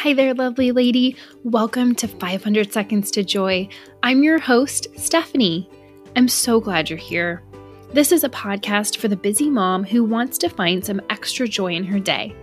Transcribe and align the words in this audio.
Hi 0.00 0.12
there, 0.12 0.34
lovely 0.34 0.72
lady. 0.72 1.16
Welcome 1.42 1.94
to 1.96 2.06
500 2.06 2.70
Seconds 2.70 3.10
to 3.12 3.24
Joy. 3.24 3.66
I'm 4.02 4.22
your 4.22 4.38
host, 4.38 4.88
Stephanie. 4.94 5.70
I'm 6.14 6.28
so 6.28 6.60
glad 6.60 6.90
you're 6.90 6.98
here. 6.98 7.42
This 7.94 8.12
is 8.12 8.22
a 8.22 8.28
podcast 8.28 8.98
for 8.98 9.08
the 9.08 9.16
busy 9.16 9.48
mom 9.48 9.84
who 9.84 10.04
wants 10.04 10.36
to 10.38 10.50
find 10.50 10.84
some 10.84 11.00
extra 11.08 11.48
joy 11.48 11.72
in 11.72 11.82
her 11.82 11.98
day. 11.98 12.36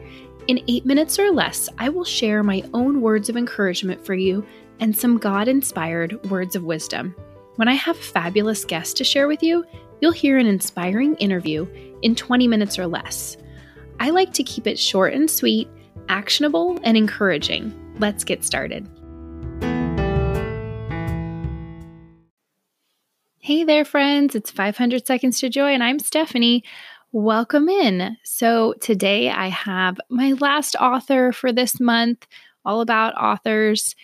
In 0.47 0.63
eight 0.67 0.83
minutes 0.87 1.19
or 1.19 1.29
less, 1.29 1.69
I 1.77 1.89
will 1.89 2.03
share 2.03 2.41
my 2.41 2.63
own 2.73 3.01
words 3.01 3.29
of 3.29 3.37
encouragement 3.37 4.03
for 4.03 4.15
you 4.15 4.43
and 4.79 4.97
some 4.97 5.19
God 5.19 5.47
inspired 5.47 6.31
words 6.31 6.55
of 6.55 6.63
wisdom. 6.63 7.15
When 7.57 7.67
I 7.67 7.73
have 7.73 7.97
a 7.97 8.01
fabulous 8.01 8.65
guest 8.65 8.97
to 8.97 9.03
share 9.03 9.27
with 9.27 9.43
you, 9.43 9.63
you'll 10.01 10.11
hear 10.11 10.39
an 10.39 10.47
inspiring 10.47 11.15
interview 11.17 11.67
in 12.01 12.15
20 12.15 12.47
minutes 12.47 12.79
or 12.79 12.87
less. 12.87 13.37
I 13.99 14.09
like 14.09 14.33
to 14.33 14.43
keep 14.43 14.65
it 14.65 14.79
short 14.79 15.13
and 15.13 15.29
sweet, 15.29 15.69
actionable, 16.09 16.79
and 16.83 16.97
encouraging. 16.97 17.73
Let's 17.99 18.23
get 18.23 18.43
started. 18.43 18.87
Hey 23.39 23.65
there, 23.65 23.83
friends. 23.83 24.35
It's 24.35 24.51
500 24.51 25.05
Seconds 25.05 25.39
to 25.41 25.49
Joy, 25.49 25.73
and 25.73 25.83
I'm 25.83 25.99
Stephanie. 25.99 26.63
Welcome 27.11 27.67
in. 27.67 28.17
So, 28.23 28.73
today 28.79 29.29
I 29.29 29.49
have 29.49 29.99
my 30.09 30.31
last 30.39 30.75
author 30.77 31.31
for 31.31 31.51
this 31.51 31.79
month, 31.79 32.25
all 32.63 32.81
about 32.81 33.13
authors. 33.15 33.95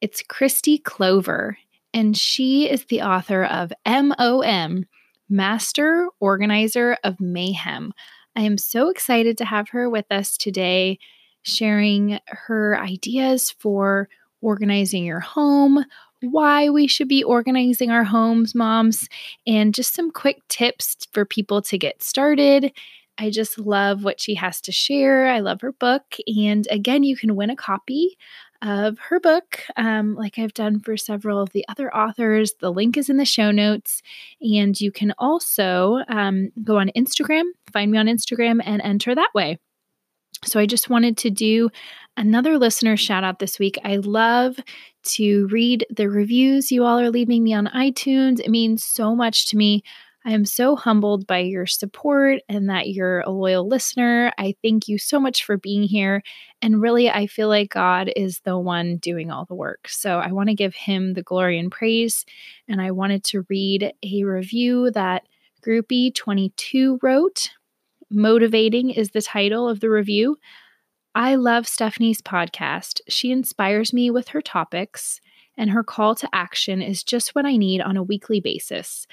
It's 0.00 0.22
Kristi 0.22 0.82
Clover, 0.82 1.58
and 1.92 2.16
she 2.16 2.70
is 2.70 2.84
the 2.84 3.02
author 3.02 3.44
of 3.44 3.72
MOM, 3.84 4.84
Master 5.28 6.08
Organizer 6.20 6.96
of 7.02 7.20
Mayhem. 7.20 7.92
I 8.36 8.42
am 8.42 8.58
so 8.58 8.90
excited 8.90 9.36
to 9.38 9.44
have 9.44 9.70
her 9.70 9.90
with 9.90 10.06
us 10.10 10.36
today, 10.36 10.98
sharing 11.44 12.18
her 12.26 12.78
ideas 12.78 13.50
for 13.58 14.08
organizing 14.40 15.04
your 15.04 15.20
home, 15.20 15.84
why 16.20 16.68
we 16.68 16.86
should 16.86 17.08
be 17.08 17.22
organizing 17.22 17.90
our 17.90 18.04
homes, 18.04 18.54
moms, 18.54 19.08
and 19.46 19.74
just 19.74 19.94
some 19.94 20.10
quick 20.10 20.38
tips 20.48 20.96
for 21.12 21.24
people 21.24 21.62
to 21.62 21.78
get 21.78 22.02
started. 22.02 22.72
I 23.16 23.30
just 23.30 23.58
love 23.58 24.02
what 24.02 24.20
she 24.20 24.34
has 24.34 24.60
to 24.62 24.72
share. 24.72 25.28
I 25.28 25.40
love 25.40 25.60
her 25.60 25.72
book. 25.72 26.16
And 26.26 26.66
again, 26.70 27.04
you 27.04 27.16
can 27.16 27.36
win 27.36 27.50
a 27.50 27.56
copy 27.56 28.16
of 28.62 28.98
her 28.98 29.20
book, 29.20 29.60
um, 29.76 30.14
like 30.14 30.38
I've 30.38 30.54
done 30.54 30.80
for 30.80 30.96
several 30.96 31.40
of 31.40 31.50
the 31.50 31.64
other 31.68 31.94
authors. 31.94 32.54
The 32.60 32.72
link 32.72 32.96
is 32.96 33.10
in 33.10 33.18
the 33.18 33.24
show 33.24 33.50
notes. 33.50 34.02
And 34.40 34.78
you 34.80 34.90
can 34.90 35.12
also 35.18 35.98
um, 36.08 36.50
go 36.64 36.78
on 36.78 36.90
Instagram, 36.96 37.44
find 37.72 37.92
me 37.92 37.98
on 37.98 38.06
Instagram, 38.06 38.60
and 38.64 38.80
enter 38.82 39.14
that 39.14 39.30
way. 39.34 39.58
So 40.44 40.60
I 40.60 40.66
just 40.66 40.90
wanted 40.90 41.16
to 41.18 41.30
do 41.30 41.70
another 42.16 42.58
listener 42.58 42.96
shout 42.96 43.24
out 43.24 43.38
this 43.38 43.58
week. 43.58 43.78
I 43.84 43.96
love 43.96 44.58
to 45.04 45.46
read 45.48 45.86
the 45.94 46.08
reviews 46.08 46.70
you 46.70 46.84
all 46.84 46.98
are 46.98 47.10
leaving 47.10 47.42
me 47.44 47.52
on 47.54 47.66
iTunes. 47.66 48.40
It 48.40 48.50
means 48.50 48.84
so 48.84 49.14
much 49.14 49.48
to 49.50 49.56
me. 49.56 49.82
I 50.26 50.32
am 50.32 50.46
so 50.46 50.74
humbled 50.74 51.26
by 51.26 51.40
your 51.40 51.66
support 51.66 52.40
and 52.48 52.70
that 52.70 52.88
you're 52.88 53.20
a 53.20 53.30
loyal 53.30 53.68
listener. 53.68 54.32
I 54.38 54.54
thank 54.62 54.88
you 54.88 54.96
so 54.96 55.20
much 55.20 55.44
for 55.44 55.58
being 55.58 55.82
here. 55.82 56.22
And 56.62 56.80
really, 56.80 57.10
I 57.10 57.26
feel 57.26 57.48
like 57.48 57.68
God 57.68 58.10
is 58.16 58.40
the 58.40 58.58
one 58.58 58.96
doing 58.96 59.30
all 59.30 59.44
the 59.44 59.54
work. 59.54 59.86
So 59.86 60.20
I 60.20 60.32
want 60.32 60.48
to 60.48 60.54
give 60.54 60.74
him 60.74 61.12
the 61.12 61.22
glory 61.22 61.58
and 61.58 61.70
praise. 61.70 62.24
And 62.68 62.80
I 62.80 62.90
wanted 62.92 63.22
to 63.24 63.44
read 63.50 63.92
a 64.02 64.24
review 64.24 64.90
that 64.92 65.24
Groupie22 65.62 66.98
wrote. 67.02 67.50
Motivating 68.14 68.90
is 68.90 69.10
the 69.10 69.22
title 69.22 69.68
of 69.68 69.80
the 69.80 69.90
review. 69.90 70.36
I 71.16 71.34
love 71.34 71.66
Stephanie's 71.66 72.22
podcast. 72.22 73.00
She 73.08 73.32
inspires 73.32 73.92
me 73.92 74.10
with 74.10 74.28
her 74.28 74.40
topics, 74.40 75.20
and 75.56 75.70
her 75.70 75.82
call 75.82 76.14
to 76.16 76.28
action 76.32 76.80
is 76.80 77.02
just 77.02 77.34
what 77.34 77.44
I 77.44 77.56
need 77.56 77.80
on 77.80 77.96
a 77.96 78.02
weekly 78.02 78.40
basis. 78.40 79.08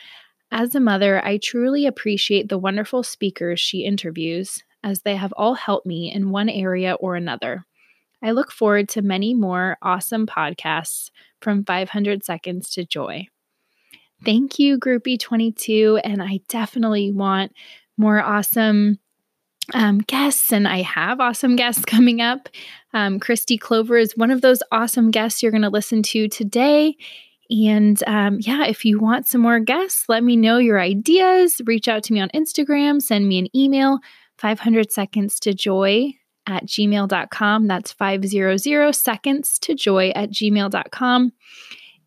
As 0.51 0.75
a 0.75 0.79
mother, 0.79 1.23
I 1.25 1.37
truly 1.37 1.85
appreciate 1.87 2.49
the 2.49 2.59
wonderful 2.59 3.01
speakers 3.01 3.59
she 3.59 3.85
interviews, 3.85 4.63
as 4.83 5.01
they 5.01 5.15
have 5.15 5.33
all 5.35 5.55
helped 5.55 5.87
me 5.87 6.13
in 6.13 6.29
one 6.29 6.49
area 6.49 6.93
or 6.93 7.15
another. 7.15 7.65
I 8.21 8.31
look 8.31 8.51
forward 8.51 8.87
to 8.89 9.01
many 9.01 9.33
more 9.33 9.77
awesome 9.81 10.27
podcasts 10.27 11.09
from 11.41 11.65
500 11.65 12.23
Seconds 12.23 12.69
to 12.73 12.85
Joy. 12.85 13.27
Thank 14.23 14.59
you, 14.59 14.77
Groupie22, 14.77 16.01
and 16.03 16.21
I 16.21 16.41
definitely 16.47 17.11
want 17.11 17.53
more 17.97 18.21
awesome 18.21 18.99
um, 19.73 19.99
guests, 19.99 20.51
and 20.51 20.67
I 20.67 20.81
have 20.81 21.19
awesome 21.19 21.55
guests 21.55 21.85
coming 21.85 22.21
up. 22.21 22.49
Um, 22.93 23.19
Kristi 23.19 23.59
Clover 23.59 23.97
is 23.97 24.17
one 24.17 24.31
of 24.31 24.41
those 24.41 24.61
awesome 24.71 25.11
guests 25.11 25.41
you're 25.41 25.51
going 25.51 25.61
to 25.61 25.69
listen 25.69 26.03
to 26.03 26.27
today. 26.27 26.95
And 27.49 28.01
um, 28.07 28.37
yeah, 28.41 28.65
if 28.65 28.85
you 28.85 28.99
want 28.99 29.27
some 29.27 29.41
more 29.41 29.59
guests, 29.59 30.05
let 30.07 30.23
me 30.23 30.37
know 30.37 30.57
your 30.57 30.79
ideas. 30.79 31.61
Reach 31.65 31.87
out 31.87 32.03
to 32.03 32.13
me 32.13 32.21
on 32.21 32.29
Instagram, 32.29 33.01
send 33.01 33.27
me 33.27 33.39
an 33.39 33.55
email, 33.55 33.99
500 34.37 34.91
seconds 34.91 35.39
to 35.41 35.53
joy 35.53 36.13
at 36.47 36.65
gmail.com. 36.65 37.67
That's 37.67 37.91
500 37.91 38.95
seconds 38.95 39.59
to 39.59 39.75
joy 39.75 40.11
at 40.15 40.31
gmail.com. 40.31 41.33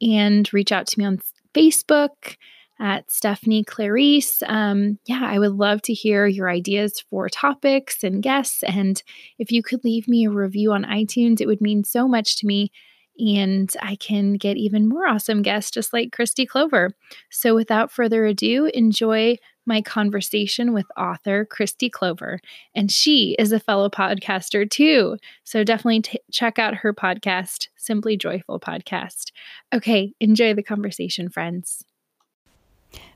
And 0.01 0.53
reach 0.53 0.72
out 0.72 0.87
to 0.89 0.99
me 0.99 1.05
on 1.05 1.21
Facebook 1.55 2.37
at 2.80 3.10
Stephanie 3.10 3.64
Clarice. 3.64 4.42
Um, 4.46 4.98
yeah, 5.06 5.22
I 5.22 5.38
would 5.38 5.52
love 5.52 5.82
to 5.82 5.94
hear 5.94 6.26
your 6.26 6.48
ideas 6.48 7.02
for 7.08 7.28
topics 7.28 8.02
and 8.02 8.22
guests. 8.22 8.62
And 8.64 9.02
if 9.38 9.52
you 9.52 9.62
could 9.62 9.84
leave 9.84 10.08
me 10.08 10.26
a 10.26 10.30
review 10.30 10.72
on 10.72 10.84
iTunes, 10.84 11.40
it 11.40 11.46
would 11.46 11.60
mean 11.60 11.84
so 11.84 12.08
much 12.08 12.36
to 12.38 12.46
me. 12.46 12.72
And 13.16 13.72
I 13.80 13.94
can 13.96 14.34
get 14.34 14.56
even 14.56 14.88
more 14.88 15.06
awesome 15.06 15.42
guests 15.42 15.70
just 15.70 15.92
like 15.92 16.10
Kristi 16.10 16.48
Clover. 16.48 16.90
So 17.30 17.54
without 17.54 17.92
further 17.92 18.26
ado, 18.26 18.68
enjoy 18.74 19.36
my 19.66 19.80
conversation 19.80 20.72
with 20.72 20.86
author 20.96 21.46
Kristi 21.46 21.91
Clover. 21.91 22.41
And 22.74 22.91
she 22.91 23.36
is 23.38 23.52
a 23.52 23.60
fellow 23.60 23.88
podcaster 23.88 24.68
too. 24.68 25.16
So 25.44 25.62
definitely 25.62 26.02
t- 26.02 26.20
check 26.32 26.58
out 26.58 26.74
her 26.74 26.92
podcast, 26.92 27.68
Simply 27.76 28.16
Joyful 28.16 28.58
Podcast. 28.58 29.30
Okay, 29.72 30.12
enjoy 30.20 30.54
the 30.54 30.62
conversation, 30.62 31.28
friends. 31.28 31.84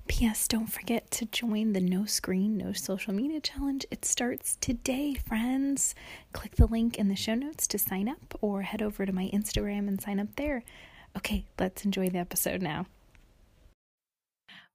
P.S. 0.08 0.48
Don't 0.48 0.72
forget 0.72 1.10
to 1.12 1.26
join 1.26 1.74
the 1.74 1.80
No 1.80 2.06
Screen, 2.06 2.56
No 2.56 2.72
Social 2.72 3.12
Media 3.12 3.40
Challenge. 3.40 3.84
It 3.90 4.04
starts 4.06 4.56
today, 4.60 5.14
friends. 5.14 5.94
Click 6.32 6.56
the 6.56 6.66
link 6.66 6.98
in 6.98 7.08
the 7.08 7.14
show 7.14 7.34
notes 7.34 7.66
to 7.68 7.78
sign 7.78 8.08
up 8.08 8.36
or 8.40 8.62
head 8.62 8.80
over 8.80 9.04
to 9.04 9.12
my 9.12 9.30
Instagram 9.32 9.86
and 9.86 10.00
sign 10.00 10.18
up 10.18 10.34
there. 10.36 10.64
Okay, 11.16 11.44
let's 11.58 11.84
enjoy 11.84 12.08
the 12.08 12.18
episode 12.18 12.62
now. 12.62 12.86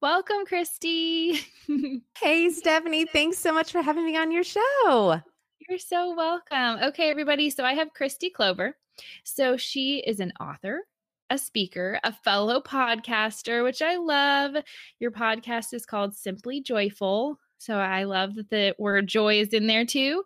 Welcome, 0.01 0.45
Kristi. 0.49 1.43
hey, 2.21 2.49
Stephanie. 2.51 3.05
Thanks 3.05 3.39
so 3.39 3.51
much 3.51 3.71
for 3.71 3.81
having 3.81 4.05
me 4.05 4.15
on 4.15 4.31
your 4.31 4.43
show. 4.43 5.19
You're 5.67 5.79
so 5.79 6.15
welcome. 6.15 6.83
Okay, 6.89 7.09
everybody. 7.09 7.49
So 7.49 7.65
I 7.65 7.73
have 7.73 7.89
Kristi 7.99 8.31
Clover. 8.31 8.77
So 9.23 9.57
she 9.57 9.97
is 10.05 10.19
an 10.19 10.31
author, 10.39 10.81
a 11.29 11.37
speaker, 11.37 11.99
a 12.03 12.13
fellow 12.13 12.61
podcaster, 12.61 13.63
which 13.63 13.81
I 13.81 13.97
love. 13.97 14.55
Your 14.99 15.11
podcast 15.11 15.73
is 15.73 15.85
called 15.85 16.15
Simply 16.15 16.61
Joyful. 16.61 17.39
So 17.57 17.77
I 17.77 18.03
love 18.03 18.35
that 18.35 18.49
the 18.49 18.75
word 18.77 19.07
joy 19.07 19.39
is 19.39 19.49
in 19.49 19.67
there 19.67 19.85
too. 19.85 20.23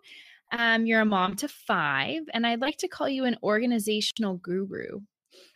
Um, 0.52 0.86
you're 0.86 1.02
a 1.02 1.06
mom 1.06 1.36
to 1.36 1.48
five, 1.48 2.22
and 2.32 2.46
I'd 2.46 2.60
like 2.60 2.78
to 2.78 2.88
call 2.88 3.08
you 3.08 3.24
an 3.24 3.36
organizational 3.42 4.36
guru. 4.36 5.00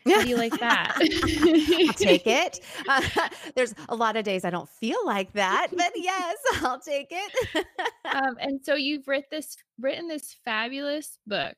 How 0.06 0.22
do 0.22 0.28
you 0.28 0.36
like 0.36 0.58
that? 0.58 0.96
I'll 1.88 1.94
take 1.94 2.26
it. 2.26 2.60
Uh, 2.88 3.00
there's 3.54 3.74
a 3.88 3.94
lot 3.94 4.16
of 4.16 4.24
days 4.24 4.44
I 4.44 4.50
don't 4.50 4.68
feel 4.68 4.98
like 5.06 5.32
that, 5.34 5.68
but 5.70 5.92
yes, 5.94 6.36
I'll 6.62 6.80
take 6.80 7.06
it. 7.10 7.66
um, 8.04 8.36
and 8.40 8.60
so 8.62 8.74
you've 8.74 9.06
written 9.06 9.28
this 9.30 9.56
written 9.80 10.08
this 10.08 10.34
fabulous 10.44 11.18
book 11.26 11.56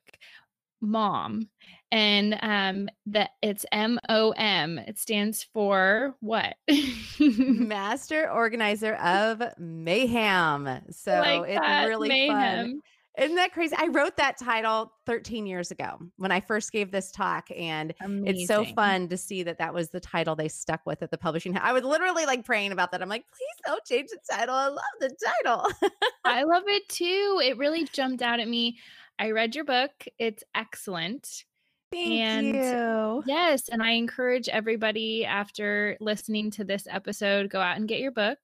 mom 0.81 1.49
and 1.91 2.37
um 2.41 2.89
that 3.05 3.31
it's 3.41 3.65
m-o-m 3.71 4.79
it 4.79 4.97
stands 4.97 5.43
for 5.53 6.15
what 6.19 6.55
master 7.19 8.29
organizer 8.31 8.95
of 8.95 9.41
mayhem 9.57 10.67
so 10.89 11.19
like 11.19 11.49
it's 11.49 11.87
really 11.87 12.09
mayhem. 12.09 12.65
fun 12.65 12.81
isn't 13.17 13.35
that 13.35 13.53
crazy? 13.53 13.75
I 13.77 13.87
wrote 13.87 14.17
that 14.17 14.37
title 14.37 14.91
13 15.05 15.45
years 15.45 15.71
ago 15.71 15.97
when 16.17 16.31
I 16.31 16.41
first 16.41 16.71
gave 16.71 16.91
this 16.91 17.11
talk, 17.11 17.47
and 17.55 17.93
Amazing. 18.01 18.27
it's 18.27 18.47
so 18.47 18.65
fun 18.65 19.07
to 19.07 19.17
see 19.17 19.43
that 19.43 19.57
that 19.59 19.73
was 19.73 19.89
the 19.89 20.01
title 20.01 20.35
they 20.35 20.49
stuck 20.49 20.85
with 20.85 21.01
at 21.01 21.11
the 21.11 21.17
publishing. 21.17 21.57
I 21.57 21.71
was 21.71 21.83
literally 21.83 22.25
like 22.25 22.43
praying 22.43 22.73
about 22.73 22.91
that. 22.91 23.01
I'm 23.01 23.09
like, 23.09 23.25
please 23.31 23.63
don't 23.65 23.85
change 23.85 24.09
the 24.09 24.19
title. 24.29 24.55
I 24.55 24.67
love 24.67 24.83
the 24.99 25.15
title. 25.43 25.91
I 26.25 26.43
love 26.43 26.63
it 26.67 26.89
too. 26.89 27.41
It 27.43 27.57
really 27.57 27.85
jumped 27.85 28.21
out 28.21 28.39
at 28.39 28.49
me. 28.49 28.77
I 29.17 29.31
read 29.31 29.55
your 29.55 29.65
book. 29.65 29.91
It's 30.19 30.43
excellent. 30.53 31.45
Thank 31.95 32.19
and 32.19 32.47
you. 32.47 33.23
Yes, 33.25 33.69
and 33.69 33.81
I 33.81 33.91
encourage 33.91 34.49
everybody 34.49 35.25
after 35.25 35.95
listening 36.01 36.51
to 36.51 36.65
this 36.65 36.87
episode 36.89 37.49
go 37.49 37.61
out 37.61 37.77
and 37.77 37.87
get 37.87 37.99
your 37.99 38.11
book. 38.11 38.37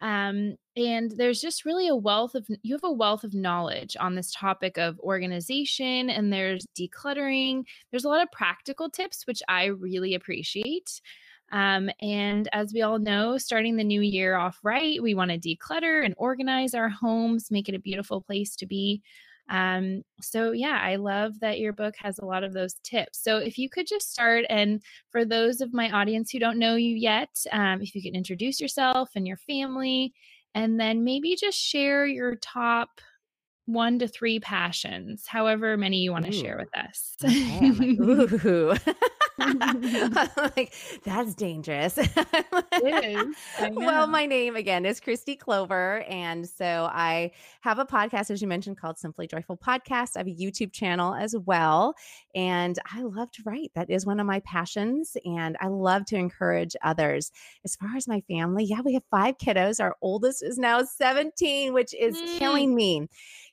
Um, 0.00 0.56
and 0.76 1.10
there's 1.10 1.40
just 1.42 1.66
really 1.66 1.88
a 1.88 1.96
wealth 1.96 2.34
of 2.34 2.46
you 2.62 2.74
have 2.74 2.84
a 2.84 2.92
wealth 2.92 3.22
of 3.22 3.34
knowledge 3.34 3.96
on 4.00 4.14
this 4.14 4.32
topic 4.32 4.78
of 4.78 4.98
organization 5.00 6.08
and 6.08 6.32
there's 6.32 6.64
decluttering 6.78 7.64
there's 7.90 8.04
a 8.04 8.08
lot 8.08 8.22
of 8.22 8.30
practical 8.30 8.88
tips 8.88 9.26
which 9.26 9.42
i 9.48 9.64
really 9.64 10.14
appreciate 10.14 11.00
um, 11.52 11.90
and 12.00 12.48
as 12.52 12.72
we 12.72 12.82
all 12.82 13.00
know 13.00 13.36
starting 13.36 13.76
the 13.76 13.84
new 13.84 14.00
year 14.00 14.36
off 14.36 14.60
right 14.62 15.02
we 15.02 15.12
want 15.12 15.30
to 15.30 15.38
declutter 15.38 16.04
and 16.04 16.14
organize 16.16 16.72
our 16.72 16.88
homes 16.88 17.50
make 17.50 17.68
it 17.68 17.74
a 17.74 17.80
beautiful 17.80 18.20
place 18.20 18.54
to 18.54 18.64
be 18.64 19.02
um, 19.50 20.02
so, 20.22 20.52
yeah, 20.52 20.78
I 20.80 20.96
love 20.96 21.40
that 21.40 21.58
your 21.58 21.72
book 21.72 21.94
has 21.98 22.18
a 22.18 22.24
lot 22.24 22.44
of 22.44 22.52
those 22.52 22.74
tips. 22.84 23.22
So, 23.22 23.38
if 23.38 23.58
you 23.58 23.68
could 23.68 23.86
just 23.86 24.10
start, 24.12 24.44
and 24.48 24.80
for 25.10 25.24
those 25.24 25.60
of 25.60 25.74
my 25.74 25.90
audience 25.90 26.30
who 26.30 26.38
don't 26.38 26.58
know 26.58 26.76
you 26.76 26.94
yet, 26.94 27.36
um, 27.52 27.82
if 27.82 27.94
you 27.94 28.02
could 28.02 28.16
introduce 28.16 28.60
yourself 28.60 29.10
and 29.16 29.26
your 29.26 29.36
family, 29.36 30.14
and 30.54 30.78
then 30.78 31.04
maybe 31.04 31.36
just 31.36 31.58
share 31.58 32.06
your 32.06 32.36
top 32.36 33.00
one 33.66 33.98
to 33.98 34.08
three 34.08 34.40
passions, 34.40 35.26
however 35.26 35.76
many 35.76 35.98
you 35.98 36.12
want 36.12 36.26
to 36.26 36.32
share 36.32 36.56
with 36.56 36.76
us. 36.76 37.16
Ooh. 37.24 38.74
like 40.36 40.74
that's 41.04 41.34
dangerous. 41.34 41.98
Well, 43.72 44.06
my 44.06 44.26
name 44.26 44.56
again 44.56 44.84
is 44.86 45.00
Kristi 45.00 45.38
Clover, 45.38 46.04
and 46.08 46.48
so 46.48 46.88
I 46.92 47.32
have 47.60 47.78
a 47.78 47.84
podcast, 47.84 48.30
as 48.30 48.42
you 48.42 48.48
mentioned, 48.48 48.78
called 48.78 48.98
Simply 48.98 49.26
Joyful 49.26 49.56
Podcast. 49.56 50.16
I 50.16 50.20
have 50.20 50.26
a 50.26 50.34
YouTube 50.34 50.72
channel 50.72 51.14
as 51.14 51.36
well, 51.36 51.94
and 52.34 52.78
I 52.92 53.02
love 53.02 53.30
to 53.32 53.42
write. 53.44 53.70
That 53.74 53.90
is 53.90 54.06
one 54.06 54.20
of 54.20 54.26
my 54.26 54.40
passions, 54.40 55.16
and 55.24 55.56
I 55.60 55.68
love 55.68 56.04
to 56.06 56.16
encourage 56.16 56.76
others. 56.82 57.32
As 57.64 57.76
far 57.76 57.96
as 57.96 58.08
my 58.08 58.20
family, 58.22 58.64
yeah, 58.64 58.80
we 58.84 58.94
have 58.94 59.04
five 59.10 59.38
kiddos. 59.38 59.80
Our 59.80 59.96
oldest 60.02 60.42
is 60.42 60.58
now 60.58 60.82
17, 60.82 61.72
which 61.72 61.94
is 61.94 62.16
mm. 62.16 62.38
killing 62.38 62.74
me 62.74 63.08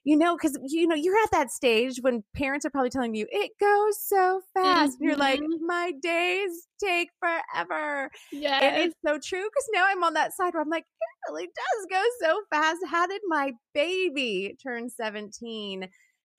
you 0.08 0.16
know, 0.16 0.38
because 0.38 0.58
you 0.70 0.88
know, 0.88 0.96
you're 0.96 1.18
at 1.18 1.32
that 1.32 1.52
stage 1.52 1.98
when 2.00 2.24
parents 2.34 2.66
are 2.66 2.70
probably 2.70 2.90
telling 2.90 3.14
you 3.14 3.28
it 3.30 3.52
goes 3.60 4.02
so 4.02 4.40
fast. 4.54 4.94
Mm-hmm. 4.94 5.04
You're 5.04 5.18
like, 5.18 5.42
mm-hmm. 5.42 5.66
my 5.66 5.92
days 6.02 6.66
take 6.82 7.10
forever. 7.20 8.10
Yeah. 8.32 8.58
And 8.62 8.78
it's 8.84 8.96
so 9.06 9.20
true 9.22 9.44
because 9.44 9.68
now 9.74 9.84
I'm 9.86 10.06
on 10.06 10.14
that 10.14 10.32
side 10.34 10.54
where 10.54 10.64
I'm 10.64 10.70
like, 10.70 10.86
it 10.86 11.30
really 11.30 11.48
does 11.48 11.88
go 11.92 12.02
so 12.22 12.40
fast. 12.50 12.78
How 12.88 13.06
did 13.06 13.20
my 13.28 13.52
baby 13.74 14.56
turn 14.64 14.90
17? 14.90 15.90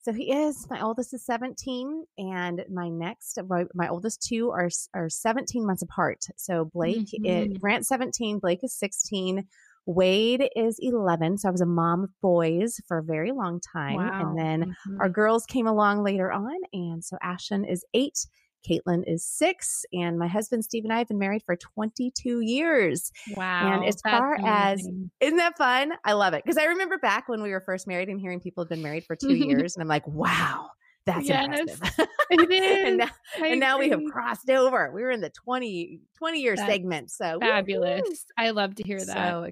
So 0.00 0.14
he 0.14 0.32
is 0.32 0.66
my 0.70 0.80
oldest 0.80 1.12
is 1.12 1.26
17 1.26 2.04
and 2.16 2.64
my 2.72 2.88
next 2.88 3.38
my 3.74 3.88
oldest 3.88 4.22
two 4.26 4.50
are 4.50 4.70
are 4.94 5.10
17 5.10 5.66
months 5.66 5.82
apart. 5.82 6.24
So 6.38 6.70
Blake 6.72 7.08
mm-hmm. 7.20 7.26
it 7.26 7.60
Grant 7.60 7.86
17, 7.86 8.38
Blake 8.38 8.64
is 8.64 8.72
16. 8.78 9.46
Wade 9.88 10.50
is 10.54 10.78
11. 10.82 11.38
So 11.38 11.48
I 11.48 11.50
was 11.50 11.62
a 11.62 11.66
mom 11.66 12.04
of 12.04 12.10
boys 12.20 12.78
for 12.86 12.98
a 12.98 13.02
very 13.02 13.32
long 13.32 13.58
time. 13.58 13.96
Wow. 13.96 14.20
And 14.20 14.38
then 14.38 14.70
mm-hmm. 14.70 15.00
our 15.00 15.08
girls 15.08 15.46
came 15.46 15.66
along 15.66 16.04
later 16.04 16.30
on. 16.30 16.56
And 16.74 17.02
so 17.02 17.16
Ashton 17.22 17.64
is 17.64 17.84
eight. 17.94 18.26
Caitlin 18.68 19.04
is 19.06 19.24
six, 19.24 19.84
and 19.92 20.18
my 20.18 20.26
husband 20.26 20.64
Steve 20.64 20.82
and 20.82 20.92
I 20.92 20.98
have 20.98 21.06
been 21.06 21.18
married 21.18 21.42
for 21.46 21.54
22 21.56 22.40
years. 22.40 23.12
Wow. 23.36 23.72
And 23.72 23.88
as 23.88 24.00
far 24.02 24.34
amazing. 24.34 25.10
as, 25.22 25.28
isn't 25.28 25.38
that 25.38 25.56
fun? 25.56 25.92
I 26.04 26.12
love 26.12 26.34
it. 26.34 26.42
Because 26.44 26.58
I 26.58 26.64
remember 26.64 26.98
back 26.98 27.28
when 27.28 27.40
we 27.40 27.50
were 27.50 27.60
first 27.60 27.86
married 27.86 28.08
and 28.08 28.20
hearing 28.20 28.40
people 28.40 28.64
have 28.64 28.68
been 28.68 28.82
married 28.82 29.04
for 29.04 29.14
two 29.14 29.34
years, 29.34 29.76
and 29.76 29.82
I'm 29.82 29.88
like, 29.88 30.06
wow, 30.08 30.70
that's 31.06 31.26
yes, 31.28 31.46
impressive. 31.46 32.08
it 32.30 32.50
is. 32.50 32.88
and 32.88 32.96
now, 32.98 33.10
and 33.42 33.60
now 33.60 33.78
we 33.78 33.90
have 33.90 34.00
crossed 34.10 34.50
over. 34.50 34.90
We 34.92 35.02
were 35.02 35.12
in 35.12 35.20
the 35.20 35.30
20, 35.30 36.00
20 36.18 36.40
year 36.40 36.56
that's 36.56 36.68
segment. 36.68 37.10
So 37.12 37.38
fabulous. 37.40 38.02
Woo-hoo. 38.04 38.16
I 38.36 38.50
love 38.50 38.74
to 38.74 38.82
hear 38.82 38.98
that. 38.98 39.06
So 39.06 39.44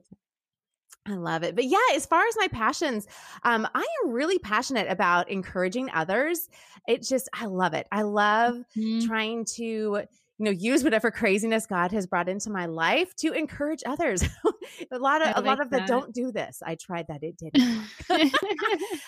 I 1.07 1.15
love 1.15 1.43
it. 1.43 1.55
But 1.55 1.65
yeah, 1.65 1.79
as 1.95 2.07
far 2.07 2.27
as 2.27 2.37
my 2.37 2.49
passions, 2.49 3.07
um, 3.45 3.67
I 3.75 3.87
am 4.05 4.11
really 4.11 4.39
passionate 4.39 4.91
about 4.91 5.31
encouraging 5.31 5.91
others. 5.95 6.49
It 6.89 7.03
just, 7.03 7.29
I 7.33 7.47
love 7.47 7.75
it. 7.75 7.87
I 7.93 8.03
love 8.03 8.57
mm-hmm. 8.77 9.07
trying 9.07 9.45
to, 9.57 9.63
you 9.63 10.45
know, 10.45 10.51
use 10.51 10.85
whatever 10.85 11.11
craziness 11.11 11.67
God 11.67 11.93
has 11.93 12.07
brought 12.07 12.29
into 12.29 12.51
my 12.51 12.67
life 12.67 13.15
to 13.17 13.33
encourage 13.33 13.83
others. 13.87 14.23
a 14.91 14.99
lot 14.99 15.23
of, 15.23 15.37
a 15.37 15.41
lot 15.41 15.61
of 15.61 15.71
that. 15.71 15.87
the 15.87 15.93
don't 15.93 16.13
do 16.13 16.33
this. 16.33 16.63
I 16.65 16.75
tried 16.75 17.07
that. 17.09 17.23
It 17.23 17.37
didn't. 17.39 17.85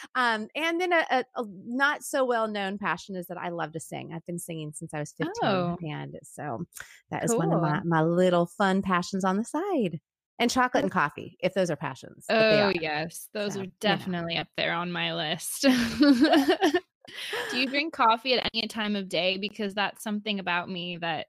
um, 0.15 0.49
and 0.55 0.81
then 0.81 0.93
a, 0.93 1.05
a, 1.11 1.25
a, 1.37 1.45
not 1.67 2.03
so 2.03 2.25
well 2.25 2.49
known 2.49 2.79
passion 2.79 3.17
is 3.17 3.27
that 3.27 3.39
I 3.39 3.51
love 3.51 3.73
to 3.73 3.81
sing. 3.81 4.13
I've 4.15 4.25
been 4.25 4.39
singing 4.39 4.73
since 4.73 4.95
I 4.95 5.01
was 5.01 5.13
15. 5.19 5.33
Oh. 5.43 5.77
And 5.83 6.19
so 6.23 6.65
that 7.11 7.25
is 7.25 7.31
cool. 7.31 7.41
one 7.41 7.53
of 7.53 7.61
my, 7.61 7.83
my 7.85 8.03
little 8.03 8.47
fun 8.47 8.83
passions 8.83 9.25
on 9.25 9.37
the 9.37 9.45
side 9.45 10.01
and 10.39 10.51
chocolate 10.51 10.85
and 10.85 10.93
coffee 10.93 11.37
if 11.41 11.55
those 11.55 11.71
are 11.71 11.77
passions. 11.77 12.25
Oh, 12.29 12.73
yes. 12.81 13.29
Those 13.33 13.55
so, 13.55 13.63
are 13.63 13.67
definitely 13.81 14.37
up 14.37 14.49
there 14.57 14.73
on 14.73 14.93
my 14.93 15.15
list. 15.15 15.63
Do 17.51 17.59
you 17.59 17.67
drink 17.67 17.95
coffee 17.95 18.35
at 18.35 18.51
any 18.55 18.69
time 18.69 18.95
of 18.95 19.09
day? 19.09 19.39
Because 19.39 19.75
that's 19.75 20.03
something 20.03 20.39
about 20.39 20.69
me 20.69 20.99
that 21.01 21.27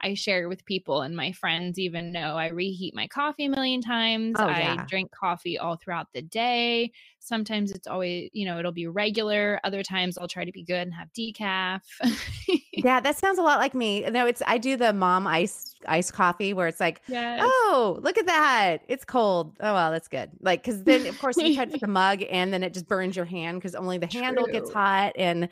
I 0.00 0.14
share 0.14 0.48
with 0.48 0.64
people, 0.64 1.02
and 1.02 1.16
my 1.16 1.32
friends 1.32 1.78
even 1.78 2.12
know 2.12 2.36
I 2.36 2.48
reheat 2.48 2.94
my 2.94 3.08
coffee 3.08 3.46
a 3.46 3.50
million 3.50 3.80
times. 3.80 4.36
Oh, 4.38 4.48
yeah. 4.48 4.76
I 4.78 4.84
drink 4.86 5.10
coffee 5.10 5.58
all 5.58 5.76
throughout 5.76 6.06
the 6.14 6.22
day. 6.22 6.92
Sometimes 7.18 7.72
it's 7.72 7.88
always, 7.88 8.30
you 8.32 8.46
know, 8.46 8.58
it'll 8.58 8.72
be 8.72 8.86
regular. 8.86 9.58
Other 9.64 9.82
times 9.82 10.16
I'll 10.16 10.28
try 10.28 10.44
to 10.44 10.52
be 10.52 10.62
good 10.62 10.86
and 10.86 10.94
have 10.94 11.08
decaf. 11.12 11.80
yeah, 12.84 13.00
that 13.00 13.16
sounds 13.16 13.38
a 13.38 13.42
lot 13.42 13.58
like 13.58 13.74
me. 13.74 14.02
No, 14.02 14.26
it's 14.26 14.42
I 14.46 14.58
do 14.58 14.76
the 14.76 14.92
mom 14.92 15.26
ice 15.26 15.74
ice 15.86 16.10
coffee 16.10 16.52
where 16.52 16.68
it's 16.68 16.80
like, 16.80 17.00
yes. 17.08 17.40
oh, 17.42 17.98
look 18.02 18.18
at 18.18 18.26
that, 18.26 18.82
it's 18.88 19.04
cold. 19.04 19.56
Oh 19.60 19.74
well, 19.74 19.90
that's 19.90 20.08
good. 20.08 20.30
Like 20.40 20.62
because 20.62 20.84
then 20.84 21.06
of 21.06 21.18
course 21.18 21.36
you 21.36 21.54
try 21.54 21.64
to 21.64 21.70
put 21.72 21.80
the 21.80 21.86
mug 21.88 22.22
and 22.30 22.52
then 22.52 22.62
it 22.62 22.74
just 22.74 22.88
burns 22.88 23.16
your 23.16 23.24
hand 23.24 23.58
because 23.58 23.74
only 23.74 23.98
the 23.98 24.06
handle 24.06 24.46
gets 24.46 24.72
hot 24.72 25.12
and 25.16 25.48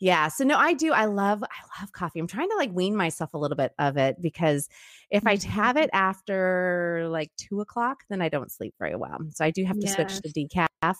yeah. 0.00 0.28
So 0.28 0.44
no, 0.44 0.56
I 0.56 0.74
do. 0.74 0.92
I 0.92 1.06
love 1.06 1.42
I 1.42 1.80
love 1.80 1.92
coffee. 1.92 2.20
I'm 2.20 2.26
trying 2.26 2.48
to 2.50 2.56
like 2.56 2.70
wean 2.72 2.94
myself 2.94 3.34
a 3.34 3.38
little 3.38 3.56
bit 3.56 3.72
of 3.78 3.96
it 3.96 4.20
because 4.20 4.68
if 5.10 5.26
I 5.26 5.38
have 5.48 5.76
it 5.76 5.90
mm-hmm. 5.90 5.96
after 5.96 7.08
like 7.10 7.30
two 7.36 7.60
o'clock, 7.60 8.04
then 8.08 8.22
I 8.22 8.28
don't 8.28 8.50
sleep 8.50 8.74
very 8.78 8.94
well. 8.94 9.18
So 9.30 9.44
I 9.44 9.50
do 9.50 9.64
have 9.64 9.78
to 9.78 9.86
yes. 9.86 9.94
switch 9.94 10.20
to 10.20 10.28
decaf. 10.28 10.94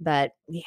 But 0.00 0.32
yeah, 0.46 0.62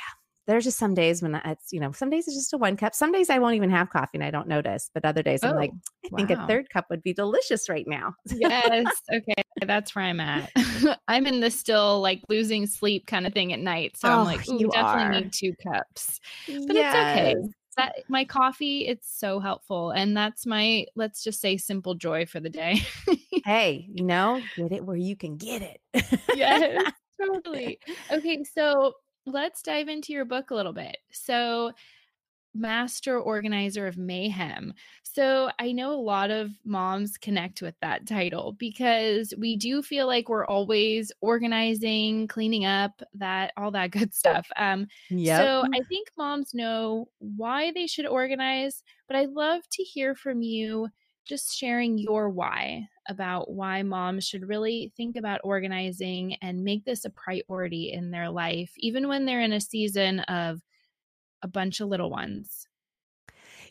there's 0.52 0.66
just 0.66 0.78
some 0.78 0.94
days 0.94 1.22
when 1.22 1.36
it's 1.46 1.72
you 1.72 1.80
know 1.80 1.94
some 1.94 2.10
days 2.10 2.28
it's 2.28 2.36
just 2.36 2.54
a 2.54 2.58
one 2.58 2.76
cup. 2.76 2.94
Some 2.94 3.14
days 3.14 3.30
i 3.30 3.40
won't 3.40 3.56
even 3.56 3.70
have 3.70 3.90
coffee 3.90 4.16
and 4.16 4.24
i 4.24 4.30
don't 4.30 4.48
notice 4.48 4.90
but 4.94 5.06
other 5.06 5.24
days 5.24 5.40
oh, 5.44 5.50
i'm 5.50 5.56
like 5.56 5.72
oh, 5.74 5.80
i 6.04 6.10
wow. 6.12 6.18
think 6.18 6.30
a 6.32 6.46
third 6.46 6.70
cup 6.70 6.88
would 6.90 7.02
be 7.02 7.14
delicious 7.14 7.70
right 7.70 7.88
now. 7.88 8.14
Yes 8.26 8.86
okay 9.14 9.34
that's 9.66 9.96
where 9.96 10.06
i'm 10.06 10.20
at. 10.20 10.52
I'm 11.08 11.26
in 11.26 11.40
the 11.40 11.50
still 11.50 12.02
like 12.02 12.22
losing 12.28 12.68
sleep 12.68 13.08
kind 13.08 13.26
of 13.26 13.34
thing 13.34 13.54
at 13.54 13.60
night 13.60 13.98
so 13.98 14.10
oh, 14.10 14.20
i'm 14.20 14.26
like 14.26 14.46
you 14.48 14.70
definitely 14.70 15.18
are. 15.18 15.22
need 15.22 15.34
two 15.34 15.54
cups. 15.64 16.20
But 16.48 16.76
yes. 16.76 16.96
it's 16.96 17.40
okay. 17.40 17.54
That 17.78 17.96
my 18.10 18.26
coffee 18.26 18.88
it's 18.88 19.18
so 19.18 19.40
helpful 19.40 19.92
and 19.92 20.16
that's 20.18 20.46
my 20.46 20.86
let's 20.96 21.24
just 21.24 21.40
say 21.40 21.56
simple 21.56 21.96
joy 21.96 22.26
for 22.26 22.42
the 22.42 22.50
day. 22.50 22.82
Hey 23.46 23.88
you 23.92 24.04
know 24.04 24.42
get 24.58 24.74
it 24.74 24.86
where 24.86 24.98
you 24.98 25.16
can 25.16 25.38
get 25.38 25.62
it. 25.62 25.82
Yes 26.36 26.92
totally. 27.22 27.80
Okay 28.12 28.44
so 28.44 28.94
let's 29.26 29.62
dive 29.62 29.88
into 29.88 30.14
your 30.14 30.26
book 30.26 30.52
a 30.52 30.56
little 30.56 30.74
bit 30.74 30.98
so 31.12 31.72
master 32.54 33.20
organizer 33.20 33.88
of 33.88 33.98
mayhem. 33.98 34.74
So 35.04 35.50
I 35.60 35.72
know 35.72 35.94
a 35.94 36.00
lot 36.02 36.32
of 36.32 36.52
moms 36.64 37.18
connect 37.18 37.62
with 37.62 37.76
that 37.82 38.06
title 38.08 38.54
because 38.54 39.34
we 39.38 39.58
do 39.58 39.82
feel 39.82 40.08
like 40.08 40.30
we're 40.30 40.46
always 40.46 41.12
organizing, 41.22 42.28
cleaning 42.28 42.66
up, 42.66 43.02
that 43.16 43.52
all 43.58 43.72
that 43.72 43.92
good 43.92 44.14
stuff. 44.14 44.48
Um 44.56 44.88
yep. 45.10 45.40
so 45.40 45.64
I 45.74 45.82
think 45.90 46.10
moms 46.18 46.54
know 46.54 47.08
why 47.20 47.72
they 47.72 47.88
should 47.88 48.06
organize, 48.06 48.84
but 49.08 49.18
I'd 49.18 49.30
love 49.30 49.62
to 49.72 49.84
hear 49.84 50.16
from 50.16 50.42
you 50.42 50.90
just 51.26 51.58
sharing 51.58 51.98
your 51.98 52.30
why 52.30 52.88
about 53.08 53.52
why 53.52 53.84
moms 53.84 54.26
should 54.28 54.48
really 54.48 54.92
think 54.96 55.16
about 55.16 55.42
organizing 55.44 56.36
and 56.42 56.64
make 56.64 56.86
this 56.86 57.06
a 57.06 57.10
priority 57.10 57.92
in 57.92 58.12
their 58.12 58.30
life 58.30 58.72
even 58.78 59.08
when 59.08 59.26
they're 59.26 59.42
in 59.42 59.54
a 59.54 59.62
season 59.62 60.20
of 60.22 60.62
a 61.44 61.48
bunch 61.48 61.80
of 61.80 61.90
little 61.90 62.10
ones. 62.10 62.68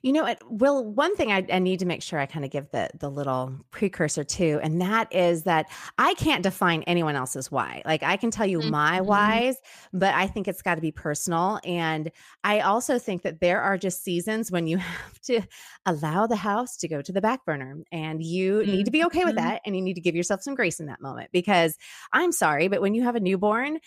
You 0.03 0.13
know, 0.13 0.27
it, 0.27 0.39
well, 0.49 0.85
one 0.85 1.15
thing 1.15 1.31
I, 1.31 1.45
I, 1.53 1.59
need 1.59 1.79
to 1.81 1.87
make 1.87 2.03
sure 2.03 2.19
I 2.19 2.27
kind 2.27 2.45
of 2.45 2.51
give 2.51 2.71
the 2.71 2.89
the 2.99 3.11
little 3.11 3.55
precursor 3.71 4.25
to, 4.25 4.59
and 4.63 4.81
that 4.81 5.15
is 5.15 5.43
that 5.43 5.67
I 5.99 6.15
can't 6.15 6.43
define 6.43 6.83
anyone 6.85 7.17
else's 7.17 7.51
why. 7.51 7.83
Like 7.85 8.03
I 8.03 8.17
can 8.17 8.31
tell 8.31 8.47
you 8.47 8.61
mm-hmm. 8.61 8.71
my 8.71 9.01
whys, 9.03 9.57
but 9.93 10.15
I 10.15 10.27
think 10.27 10.49
it's 10.49 10.63
got 10.63 10.77
to 10.77 10.81
be 10.81 10.91
personal. 10.91 11.61
And 11.65 12.11
I 12.45 12.61
also 12.61 12.99
think 12.99 13.23
that 13.23 13.41
there 13.41 13.61
are 13.61 13.77
just 13.77 14.03
seasons 14.03 14.51
when 14.51 14.67
you 14.67 14.79
have 14.79 15.21
to 15.23 15.43
allow 15.85 16.27
the 16.27 16.37
house 16.37 16.79
to 16.79 16.89
go 16.89 17.03
to 17.03 17.13
the 17.13 17.21
back 17.21 17.45
burner, 17.45 17.77
and 17.93 18.23
you 18.23 18.61
mm-hmm. 18.61 18.71
need 18.71 18.85
to 18.87 18.91
be 18.91 19.05
okay 19.05 19.25
with 19.25 19.37
mm-hmm. 19.37 19.49
that, 19.49 19.63
and 19.67 19.77
you 19.77 19.83
need 19.83 19.95
to 19.95 20.01
give 20.01 20.15
yourself 20.15 20.43
some 20.43 20.55
grace 20.55 20.81
in 20.81 20.87
that 20.87 21.03
moment 21.03 21.31
because 21.33 21.77
I'm 22.13 22.33
sorry, 22.33 22.69
but 22.69 22.81
when 22.81 22.95
you 22.95 23.03
have 23.03 23.17
a 23.17 23.21
newborn, 23.21 23.79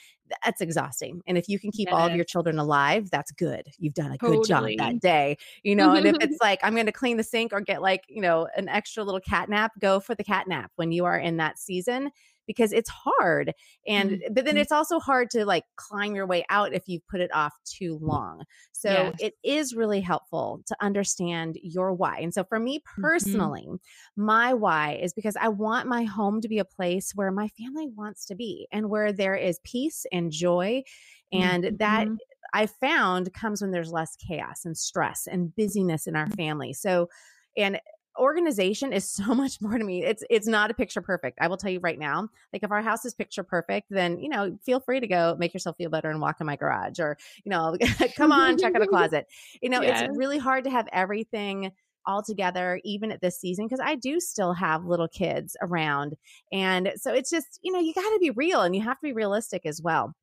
that's 0.43 0.61
exhausting. 0.61 1.21
And 1.27 1.37
if 1.37 1.47
you 1.47 1.59
can 1.59 1.71
keep 1.71 1.91
all 1.91 2.07
of 2.07 2.15
your 2.15 2.25
children 2.25 2.59
alive, 2.59 3.09
that's 3.09 3.31
good. 3.31 3.67
You've 3.77 3.93
done 3.93 4.11
a 4.11 4.17
totally. 4.17 4.37
good 4.37 4.47
job 4.47 4.69
that 4.77 4.99
day, 4.99 5.37
you 5.63 5.75
know. 5.75 5.93
and 5.93 6.05
if 6.05 6.15
it's 6.21 6.37
like, 6.41 6.59
I'm 6.63 6.73
going 6.73 6.85
to 6.85 6.91
clean 6.91 7.17
the 7.17 7.23
sink 7.23 7.53
or 7.53 7.61
get 7.61 7.81
like, 7.81 8.03
you 8.07 8.21
know, 8.21 8.47
an 8.55 8.69
extra 8.69 9.03
little 9.03 9.21
cat 9.21 9.49
nap, 9.49 9.71
go 9.79 9.99
for 9.99 10.15
the 10.15 10.23
cat 10.23 10.47
nap 10.47 10.71
when 10.75 10.91
you 10.91 11.05
are 11.05 11.17
in 11.17 11.37
that 11.37 11.59
season 11.59 12.11
because 12.47 12.71
it's 12.73 12.89
hard. 12.89 13.53
And 13.87 14.11
mm-hmm. 14.11 14.33
but 14.33 14.45
then 14.45 14.57
it's 14.57 14.71
also 14.71 14.99
hard 14.99 15.29
to 15.31 15.45
like 15.45 15.63
climb 15.75 16.15
your 16.15 16.25
way 16.25 16.45
out 16.49 16.73
if 16.73 16.83
you've 16.87 17.07
put 17.07 17.21
it 17.21 17.33
off 17.33 17.53
too 17.65 17.99
long. 18.01 18.43
So 18.71 18.89
yes. 18.89 19.15
it 19.19 19.33
is 19.43 19.75
really 19.75 20.01
helpful 20.01 20.61
to 20.67 20.75
understand 20.81 21.57
your 21.61 21.93
why. 21.93 22.19
And 22.19 22.33
so 22.33 22.43
for 22.43 22.59
me 22.59 22.79
mm-hmm. 22.79 23.01
personally, 23.01 23.65
mm-hmm. 23.67 24.25
my 24.25 24.53
why 24.53 24.99
is 25.01 25.13
because 25.13 25.37
I 25.39 25.49
want 25.49 25.87
my 25.87 26.03
home 26.03 26.41
to 26.41 26.47
be 26.47 26.59
a 26.59 26.65
place 26.65 27.11
where 27.15 27.31
my 27.31 27.47
family 27.49 27.87
wants 27.87 28.25
to 28.27 28.35
be 28.35 28.67
and 28.71 28.89
where 28.89 29.13
there 29.13 29.35
is 29.35 29.59
peace 29.63 30.05
and 30.11 30.31
joy 30.31 30.83
and 31.31 31.63
mm-hmm. 31.63 31.77
that 31.77 32.07
I 32.53 32.67
found 32.67 33.33
comes 33.33 33.61
when 33.61 33.71
there's 33.71 33.91
less 33.91 34.15
chaos 34.15 34.63
and 34.63 34.77
stress 34.77 35.27
and 35.27 35.55
busyness 35.55 36.05
in 36.05 36.15
our 36.15 36.27
mm. 36.27 36.35
family. 36.35 36.73
So, 36.73 37.09
and 37.57 37.79
organization 38.17 38.93
is 38.93 39.09
so 39.09 39.23
much 39.35 39.61
more 39.61 39.77
to 39.77 39.83
me. 39.83 40.03
It's 40.03 40.23
it's 40.29 40.47
not 40.47 40.71
a 40.71 40.73
picture 40.73 41.01
perfect. 41.01 41.39
I 41.41 41.47
will 41.47 41.57
tell 41.57 41.71
you 41.71 41.79
right 41.79 41.99
now. 41.99 42.29
Like 42.51 42.63
if 42.63 42.71
our 42.71 42.81
house 42.81 43.05
is 43.05 43.13
picture 43.13 43.43
perfect, 43.43 43.87
then 43.89 44.19
you 44.19 44.29
know, 44.29 44.57
feel 44.63 44.79
free 44.79 44.99
to 44.99 45.07
go 45.07 45.35
make 45.39 45.53
yourself 45.53 45.77
feel 45.77 45.89
better 45.89 46.09
and 46.09 46.21
walk 46.21 46.37
in 46.39 46.47
my 46.47 46.55
garage 46.55 46.99
or, 46.99 47.17
you 47.43 47.49
know, 47.49 47.75
come 48.15 48.31
on, 48.31 48.57
check 48.57 48.75
out 48.75 48.81
a 48.81 48.87
closet. 48.93 49.27
You 49.61 49.69
know, 49.69 49.81
it's 49.81 50.03
really 50.17 50.37
hard 50.37 50.63
to 50.65 50.69
have 50.69 50.87
everything 50.91 51.71
all 52.05 52.21
together 52.21 52.81
even 52.83 53.11
at 53.11 53.21
this 53.21 53.39
season 53.39 53.65
because 53.65 53.79
I 53.81 53.95
do 53.95 54.19
still 54.19 54.53
have 54.53 54.85
little 54.85 55.07
kids 55.07 55.55
around. 55.61 56.15
And 56.51 56.91
so 56.97 57.13
it's 57.13 57.29
just, 57.29 57.59
you 57.61 57.71
know, 57.71 57.79
you 57.79 57.93
got 57.93 58.01
to 58.01 58.19
be 58.19 58.31
real 58.31 58.61
and 58.61 58.75
you 58.75 58.81
have 58.81 58.97
to 58.97 59.03
be 59.03 59.13
realistic 59.13 59.65
as 59.65 59.81
well. 59.81 60.13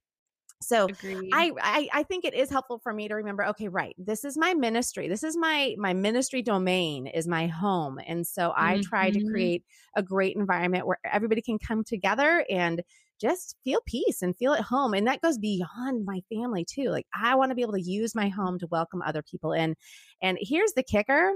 So 0.62 0.88
I, 1.32 1.52
I, 1.62 1.88
I 1.92 2.02
think 2.02 2.24
it 2.24 2.34
is 2.34 2.50
helpful 2.50 2.78
for 2.78 2.92
me 2.92 3.08
to 3.08 3.14
remember, 3.14 3.46
okay, 3.46 3.68
right, 3.68 3.94
this 3.96 4.24
is 4.24 4.36
my 4.36 4.52
ministry. 4.52 5.08
This 5.08 5.24
is 5.24 5.36
my 5.36 5.74
my 5.78 5.94
ministry 5.94 6.42
domain 6.42 7.06
is 7.06 7.26
my 7.26 7.46
home. 7.46 7.98
And 8.06 8.26
so 8.26 8.52
I 8.54 8.74
mm-hmm. 8.74 8.82
try 8.82 9.10
to 9.10 9.18
mm-hmm. 9.18 9.30
create 9.30 9.64
a 9.96 10.02
great 10.02 10.36
environment 10.36 10.86
where 10.86 10.98
everybody 11.04 11.40
can 11.40 11.58
come 11.58 11.82
together 11.82 12.44
and 12.50 12.82
just 13.20 13.56
feel 13.64 13.80
peace 13.86 14.22
and 14.22 14.36
feel 14.36 14.52
at 14.52 14.62
home. 14.62 14.94
And 14.94 15.06
that 15.06 15.22
goes 15.22 15.38
beyond 15.38 16.04
my 16.04 16.20
family 16.32 16.64
too. 16.64 16.90
Like 16.90 17.06
I 17.14 17.34
want 17.34 17.50
to 17.50 17.54
be 17.54 17.62
able 17.62 17.74
to 17.74 17.82
use 17.82 18.14
my 18.14 18.28
home 18.28 18.58
to 18.58 18.66
welcome 18.66 19.02
other 19.02 19.22
people 19.22 19.52
in. 19.52 19.76
And 20.22 20.38
here's 20.40 20.72
the 20.72 20.82
kicker. 20.82 21.32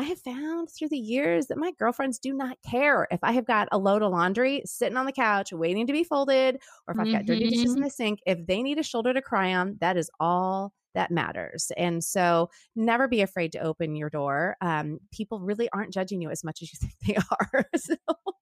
I 0.00 0.04
have 0.04 0.20
found 0.20 0.70
through 0.70 0.88
the 0.88 0.98
years 0.98 1.48
that 1.48 1.58
my 1.58 1.72
girlfriends 1.78 2.18
do 2.18 2.32
not 2.32 2.56
care 2.66 3.06
if 3.10 3.20
I 3.22 3.32
have 3.32 3.44
got 3.44 3.68
a 3.70 3.76
load 3.76 4.00
of 4.00 4.10
laundry 4.10 4.62
sitting 4.64 4.96
on 4.96 5.04
the 5.04 5.12
couch 5.12 5.52
waiting 5.52 5.86
to 5.86 5.92
be 5.92 6.04
folded, 6.04 6.56
or 6.88 6.94
if 6.94 6.98
I've 6.98 7.12
got 7.12 7.26
dirty 7.26 7.50
dishes 7.50 7.64
in 7.64 7.70
mm-hmm. 7.72 7.82
the 7.82 7.90
sink. 7.90 8.20
If 8.24 8.46
they 8.46 8.62
need 8.62 8.78
a 8.78 8.82
shoulder 8.82 9.12
to 9.12 9.20
cry 9.20 9.52
on, 9.52 9.76
that 9.82 9.98
is 9.98 10.10
all 10.18 10.72
that 10.94 11.10
matters. 11.10 11.70
And 11.76 12.02
so 12.02 12.48
never 12.74 13.08
be 13.08 13.20
afraid 13.20 13.52
to 13.52 13.58
open 13.58 13.94
your 13.94 14.08
door. 14.08 14.56
Um, 14.62 15.00
people 15.12 15.38
really 15.38 15.68
aren't 15.70 15.92
judging 15.92 16.22
you 16.22 16.30
as 16.30 16.42
much 16.42 16.62
as 16.62 16.72
you 16.72 16.78
think 16.80 16.94
they 17.06 17.16
are. 17.30 17.66
so. 17.76 17.96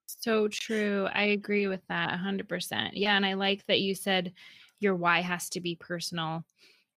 so 0.07 0.47
true. 0.47 1.09
I 1.13 1.25
agree 1.25 1.67
with 1.67 1.83
that 1.89 2.17
100%. 2.21 2.91
Yeah. 2.93 3.17
And 3.17 3.27
I 3.27 3.35
like 3.35 3.67
that 3.67 3.81
you 3.81 3.97
said 3.97 4.33
your 4.79 4.95
why 4.95 5.23
has 5.23 5.49
to 5.51 5.61
be 5.61 5.75
personal 5.75 6.45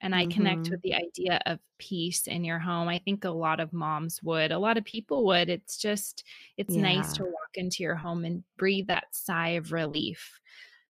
and 0.00 0.14
I 0.14 0.22
mm-hmm. 0.22 0.30
connect 0.30 0.70
with 0.70 0.80
the 0.82 0.94
idea 0.94 1.40
of 1.46 1.58
peace 1.78 2.26
in 2.26 2.44
your 2.44 2.58
home. 2.58 2.88
I 2.88 2.98
think 2.98 3.24
a 3.24 3.30
lot 3.30 3.60
of 3.60 3.72
moms 3.72 4.22
would, 4.22 4.52
a 4.52 4.58
lot 4.58 4.78
of 4.78 4.84
people 4.84 5.24
would. 5.26 5.48
It's 5.48 5.76
just, 5.76 6.24
it's 6.56 6.74
yeah. 6.74 6.82
nice 6.82 7.12
to 7.14 7.24
walk 7.24 7.54
into 7.54 7.82
your 7.82 7.94
home 7.94 8.24
and 8.24 8.42
breathe 8.56 8.86
that 8.88 9.04
sigh 9.12 9.50
of 9.50 9.72
relief. 9.72 10.40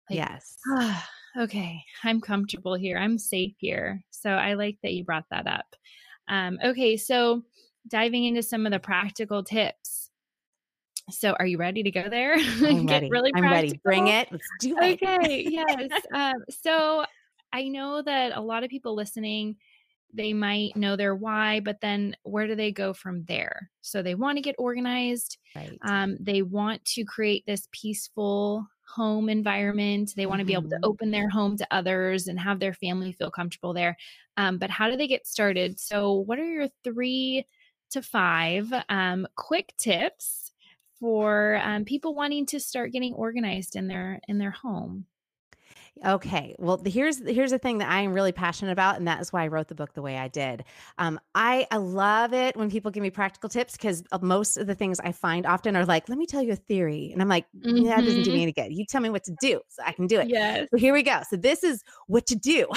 Like, 0.09 0.17
yes. 0.17 0.57
Ah, 0.75 1.09
okay, 1.37 1.83
I'm 2.03 2.21
comfortable 2.21 2.75
here. 2.75 2.97
I'm 2.97 3.17
safe 3.17 3.53
here. 3.57 4.03
So 4.11 4.29
I 4.29 4.53
like 4.53 4.77
that 4.83 4.93
you 4.93 5.03
brought 5.03 5.25
that 5.31 5.47
up. 5.47 5.75
Um, 6.27 6.59
okay, 6.63 6.97
so 6.97 7.43
diving 7.87 8.25
into 8.25 8.41
some 8.41 8.65
of 8.65 8.71
the 8.71 8.79
practical 8.79 9.43
tips. 9.43 10.09
So, 11.11 11.35
are 11.39 11.45
you 11.45 11.59
ready 11.59 11.83
to 11.83 11.91
go 11.91 12.09
there? 12.09 12.33
I'm 12.39 12.87
ready. 12.87 13.09
really 13.11 13.31
I'm 13.35 13.43
ready. 13.43 13.79
Bring 13.83 14.07
it. 14.07 14.27
Let's 14.31 14.47
do 14.59 14.75
it. 14.79 14.99
Okay. 15.03 15.45
yes. 15.47 15.91
Um, 16.11 16.33
so, 16.49 17.05
I 17.55 17.69
know 17.69 18.01
that 18.01 18.35
a 18.35 18.41
lot 18.41 18.65
of 18.65 18.69
people 18.69 18.93
listening, 18.93 19.55
they 20.13 20.33
might 20.33 20.75
know 20.75 20.97
their 20.97 21.15
why, 21.15 21.61
but 21.61 21.79
then 21.79 22.13
where 22.23 22.47
do 22.47 22.55
they 22.55 22.73
go 22.73 22.93
from 22.93 23.23
there? 23.29 23.71
So 23.79 24.01
they 24.01 24.13
want 24.13 24.37
to 24.37 24.41
get 24.41 24.55
organized. 24.57 25.37
Right. 25.55 25.77
Um, 25.87 26.17
they 26.19 26.41
want 26.41 26.83
to 26.83 27.05
create 27.05 27.45
this 27.47 27.69
peaceful 27.71 28.67
home 28.93 29.29
environment. 29.29 30.11
They 30.17 30.25
want 30.25 30.39
to 30.39 30.45
be 30.45 30.51
able 30.51 30.69
to 30.69 30.75
mm-hmm. 30.75 30.83
open 30.83 31.11
their 31.11 31.29
home 31.29 31.55
to 31.55 31.67
others 31.71 32.27
and 32.27 32.37
have 32.37 32.59
their 32.59 32.73
family 32.73 33.13
feel 33.13 33.31
comfortable 33.31 33.73
there. 33.73 33.95
Um, 34.35 34.57
but 34.57 34.69
how 34.69 34.89
do 34.89 34.97
they 34.97 35.07
get 35.07 35.25
started? 35.25 35.79
So, 35.79 36.11
what 36.11 36.39
are 36.39 36.45
your 36.45 36.67
three 36.83 37.47
to 37.91 38.01
five 38.01 38.67
um, 38.89 39.27
quick 39.37 39.73
tips 39.77 40.51
for 40.99 41.61
um, 41.63 41.85
people 41.85 42.15
wanting 42.15 42.47
to 42.47 42.59
start 42.59 42.91
getting 42.91 43.13
organized 43.13 43.77
in 43.77 43.87
their 43.87 44.19
in 44.27 44.39
their 44.39 44.51
home? 44.51 45.05
Okay. 46.03 46.55
Well, 46.59 46.81
here's 46.85 47.25
here's 47.25 47.51
the 47.51 47.57
thing 47.57 47.77
that 47.77 47.89
I 47.89 48.01
am 48.01 48.13
really 48.13 48.33
passionate 48.33 48.71
about, 48.71 48.97
and 48.97 49.07
that 49.07 49.21
is 49.21 49.31
why 49.31 49.43
I 49.43 49.47
wrote 49.47 49.69
the 49.69 49.75
book 49.75 49.93
the 49.93 50.01
way 50.01 50.17
I 50.17 50.27
did. 50.27 50.65
Um, 50.97 51.19
I 51.33 51.67
I 51.71 51.77
love 51.77 52.33
it 52.33 52.57
when 52.57 52.69
people 52.69 52.91
give 52.91 53.01
me 53.01 53.09
practical 53.09 53.49
tips 53.49 53.73
because 53.73 54.03
most 54.21 54.57
of 54.57 54.67
the 54.67 54.75
things 54.75 54.99
I 54.99 55.13
find 55.13 55.45
often 55.45 55.75
are 55.77 55.85
like, 55.85 56.09
"Let 56.09 56.17
me 56.17 56.25
tell 56.25 56.41
you 56.41 56.51
a 56.51 56.57
theory," 56.57 57.11
and 57.13 57.21
I'm 57.21 57.29
like, 57.29 57.45
mm-hmm. 57.57 57.85
"That 57.85 58.03
doesn't 58.03 58.23
do 58.23 58.31
me 58.31 58.37
mm-hmm. 58.37 58.43
any 58.43 58.51
good. 58.51 58.73
You 58.73 58.85
tell 58.85 59.01
me 59.01 59.09
what 59.09 59.23
to 59.23 59.35
do, 59.39 59.61
so 59.69 59.83
I 59.85 59.93
can 59.93 60.07
do 60.07 60.19
it." 60.19 60.27
Yes. 60.27 60.67
So 60.71 60.77
here 60.77 60.93
we 60.93 61.01
go. 61.01 61.21
So 61.29 61.37
this 61.37 61.63
is 61.63 61.81
what 62.07 62.25
to 62.27 62.35
do. 62.35 62.67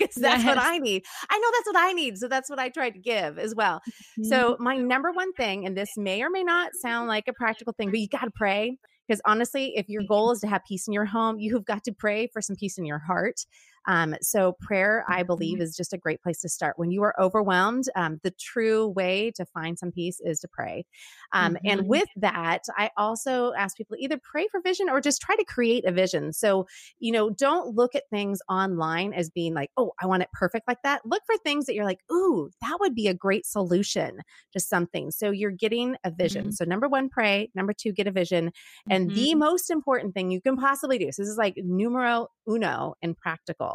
because 0.00 0.14
that's 0.16 0.44
yes. 0.44 0.56
what 0.56 0.58
I 0.58 0.78
need. 0.78 1.04
I 1.28 1.38
know 1.38 1.48
that's 1.52 1.66
what 1.66 1.76
I 1.76 1.92
need. 1.92 2.18
So 2.18 2.26
that's 2.26 2.48
what 2.48 2.58
I 2.58 2.70
tried 2.70 2.90
to 2.90 2.98
give 2.98 3.38
as 3.38 3.54
well. 3.54 3.80
Mm-hmm. 4.18 4.24
So, 4.24 4.56
my 4.58 4.76
number 4.76 5.12
one 5.12 5.32
thing, 5.34 5.66
and 5.66 5.76
this 5.76 5.90
may 5.96 6.22
or 6.22 6.30
may 6.30 6.42
not 6.42 6.72
sound 6.74 7.08
like 7.08 7.28
a 7.28 7.32
practical 7.32 7.72
thing, 7.74 7.90
but 7.90 8.00
you 8.00 8.08
got 8.08 8.24
to 8.24 8.30
pray. 8.30 8.78
Because 9.10 9.20
honestly, 9.24 9.76
if 9.76 9.88
your 9.88 10.02
mm-hmm. 10.02 10.12
goal 10.12 10.30
is 10.30 10.38
to 10.38 10.46
have 10.46 10.64
peace 10.64 10.86
in 10.86 10.92
your 10.92 11.04
home, 11.04 11.40
you 11.40 11.52
have 11.54 11.64
got 11.64 11.82
to 11.82 11.92
pray 11.92 12.28
for 12.28 12.40
some 12.40 12.54
peace 12.54 12.78
in 12.78 12.84
your 12.84 13.00
heart. 13.00 13.44
Um, 13.86 14.14
so, 14.20 14.56
prayer, 14.60 15.04
I 15.08 15.22
believe, 15.22 15.54
mm-hmm. 15.54 15.62
is 15.62 15.76
just 15.76 15.92
a 15.92 15.98
great 15.98 16.22
place 16.22 16.40
to 16.40 16.48
start. 16.48 16.78
When 16.78 16.90
you 16.90 17.02
are 17.02 17.18
overwhelmed, 17.20 17.84
um, 17.96 18.20
the 18.22 18.30
true 18.32 18.88
way 18.88 19.32
to 19.36 19.44
find 19.46 19.78
some 19.78 19.90
peace 19.90 20.20
is 20.20 20.40
to 20.40 20.48
pray. 20.48 20.84
Um, 21.32 21.54
mm-hmm. 21.54 21.66
And 21.66 21.88
with 21.88 22.08
that, 22.16 22.64
I 22.76 22.90
also 22.96 23.52
ask 23.54 23.76
people 23.76 23.96
either 23.98 24.18
pray 24.22 24.46
for 24.50 24.60
vision 24.60 24.88
or 24.90 25.00
just 25.00 25.22
try 25.22 25.36
to 25.36 25.44
create 25.44 25.84
a 25.86 25.92
vision. 25.92 26.32
So, 26.32 26.66
you 26.98 27.12
know, 27.12 27.30
don't 27.30 27.74
look 27.74 27.94
at 27.94 28.08
things 28.10 28.40
online 28.48 29.12
as 29.12 29.30
being 29.30 29.54
like, 29.54 29.70
oh, 29.76 29.92
I 30.02 30.06
want 30.06 30.22
it 30.22 30.28
perfect 30.32 30.68
like 30.68 30.82
that. 30.84 31.02
Look 31.04 31.22
for 31.26 31.36
things 31.38 31.66
that 31.66 31.74
you're 31.74 31.84
like, 31.84 32.00
ooh, 32.12 32.50
that 32.60 32.78
would 32.80 32.94
be 32.94 33.08
a 33.08 33.14
great 33.14 33.46
solution 33.46 34.20
to 34.52 34.60
something. 34.60 35.10
So, 35.10 35.30
you're 35.30 35.50
getting 35.50 35.96
a 36.04 36.10
vision. 36.10 36.44
Mm-hmm. 36.44 36.52
So, 36.52 36.64
number 36.64 36.88
one, 36.88 37.08
pray. 37.08 37.50
Number 37.54 37.72
two, 37.72 37.92
get 37.92 38.06
a 38.06 38.12
vision. 38.12 38.52
And 38.90 39.10
the 39.10 39.30
mm-hmm. 39.30 39.38
most 39.38 39.70
important 39.70 40.14
thing 40.14 40.30
you 40.30 40.40
can 40.40 40.56
possibly 40.56 40.98
do, 40.98 41.10
so 41.12 41.22
this 41.22 41.28
is 41.28 41.38
like 41.38 41.54
numero 41.56 42.28
uno 42.48 42.94
and 43.02 43.16
practical. 43.16 43.69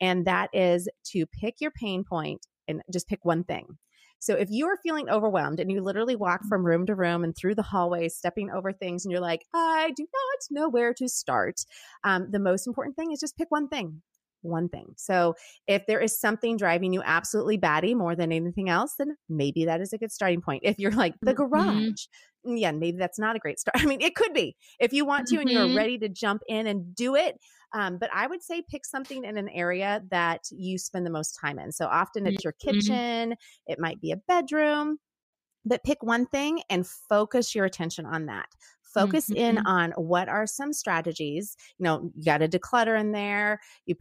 And 0.00 0.26
that 0.26 0.50
is 0.52 0.88
to 1.12 1.26
pick 1.26 1.56
your 1.60 1.72
pain 1.72 2.04
point 2.08 2.46
and 2.68 2.82
just 2.92 3.08
pick 3.08 3.24
one 3.24 3.44
thing. 3.44 3.78
So 4.20 4.34
if 4.34 4.48
you 4.50 4.66
are 4.66 4.76
feeling 4.82 5.08
overwhelmed 5.08 5.60
and 5.60 5.70
you 5.70 5.80
literally 5.80 6.16
walk 6.16 6.40
from 6.48 6.66
room 6.66 6.86
to 6.86 6.94
room 6.94 7.22
and 7.22 7.36
through 7.36 7.54
the 7.54 7.62
hallways, 7.62 8.16
stepping 8.16 8.50
over 8.50 8.72
things, 8.72 9.04
and 9.04 9.12
you're 9.12 9.20
like, 9.20 9.44
I 9.54 9.92
do 9.96 10.02
not 10.02 10.60
know 10.60 10.68
where 10.68 10.92
to 10.94 11.08
start, 11.08 11.60
um, 12.04 12.28
the 12.30 12.40
most 12.40 12.66
important 12.66 12.96
thing 12.96 13.12
is 13.12 13.20
just 13.20 13.36
pick 13.36 13.50
one 13.50 13.68
thing. 13.68 14.02
One 14.42 14.68
thing. 14.68 14.94
So, 14.96 15.34
if 15.66 15.86
there 15.86 15.98
is 15.98 16.18
something 16.18 16.56
driving 16.56 16.92
you 16.92 17.02
absolutely 17.04 17.56
batty 17.56 17.92
more 17.92 18.14
than 18.14 18.30
anything 18.30 18.68
else, 18.68 18.94
then 18.96 19.16
maybe 19.28 19.64
that 19.64 19.80
is 19.80 19.92
a 19.92 19.98
good 19.98 20.12
starting 20.12 20.40
point. 20.40 20.62
If 20.64 20.78
you're 20.78 20.92
like 20.92 21.14
the 21.20 21.34
mm-hmm. 21.34 21.42
garage, 21.42 22.06
mm-hmm. 22.46 22.56
yeah, 22.56 22.70
maybe 22.70 22.98
that's 22.98 23.18
not 23.18 23.34
a 23.34 23.40
great 23.40 23.58
start. 23.58 23.74
I 23.82 23.86
mean, 23.86 24.00
it 24.00 24.14
could 24.14 24.32
be 24.32 24.54
if 24.78 24.92
you 24.92 25.04
want 25.04 25.26
to 25.28 25.34
mm-hmm. 25.34 25.40
and 25.40 25.50
you're 25.50 25.66
mm-hmm. 25.66 25.76
ready 25.76 25.98
to 25.98 26.08
jump 26.08 26.42
in 26.46 26.68
and 26.68 26.94
do 26.94 27.16
it. 27.16 27.36
Um, 27.74 27.98
but 27.98 28.10
I 28.14 28.26
would 28.26 28.42
say 28.42 28.62
pick 28.68 28.86
something 28.86 29.24
in 29.24 29.36
an 29.36 29.48
area 29.50 30.02
that 30.10 30.42
you 30.50 30.78
spend 30.78 31.04
the 31.04 31.10
most 31.10 31.38
time 31.40 31.58
in. 31.58 31.72
So 31.72 31.86
often 31.86 32.26
it's 32.26 32.42
your 32.42 32.54
mm-hmm. 32.54 32.78
kitchen, 32.78 33.34
it 33.66 33.78
might 33.78 34.00
be 34.00 34.12
a 34.12 34.16
bedroom, 34.16 34.98
but 35.64 35.84
pick 35.84 36.02
one 36.02 36.26
thing 36.26 36.62
and 36.70 36.86
focus 36.86 37.54
your 37.54 37.64
attention 37.64 38.06
on 38.06 38.26
that 38.26 38.46
focus 38.82 39.28
mm-hmm. 39.28 39.36
in 39.36 39.58
on 39.66 39.90
what 39.92 40.28
are 40.28 40.46
some 40.46 40.72
strategies 40.72 41.56
you 41.78 41.84
know 41.84 42.10
you 42.16 42.24
got 42.24 42.38
to 42.38 42.48
declutter 42.48 42.98
in 42.98 43.12
there 43.12 43.60
you 43.84 43.94